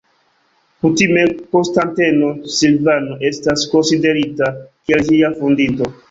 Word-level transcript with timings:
Kutime 0.83 1.25
Konstanteno 1.55 2.29
Silvano 2.59 3.17
estas 3.29 3.65
konsiderita 3.73 4.49
kiel 4.63 5.05
ĝia 5.11 5.31
fondinto. 5.43 5.91